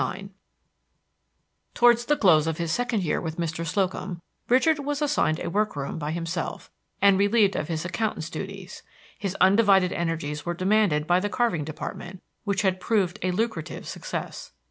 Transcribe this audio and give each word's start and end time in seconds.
IX 0.03 0.29
Towards 1.75 2.05
the 2.05 2.17
close 2.17 2.47
of 2.47 2.57
his 2.57 2.71
second 2.71 3.03
year 3.03 3.21
with 3.21 3.37
Mr. 3.37 3.63
Slocum, 3.63 4.19
Richard 4.49 4.79
was 4.79 4.99
assigned 4.99 5.39
a 5.39 5.51
work 5.51 5.75
room 5.75 5.99
by 5.99 6.09
himself, 6.09 6.71
and 7.03 7.19
relieved 7.19 7.55
of 7.55 7.67
his 7.67 7.85
accountant's 7.85 8.31
duties. 8.31 8.81
His 9.19 9.37
undivided 9.39 9.93
energies 9.93 10.43
were 10.43 10.55
demanded 10.55 11.05
by 11.05 11.19
the 11.19 11.29
carving 11.29 11.63
department, 11.65 12.23
which 12.45 12.63
had 12.63 12.79
proved 12.79 13.19
a 13.21 13.29
lucrative 13.29 13.87
success. 13.87 14.53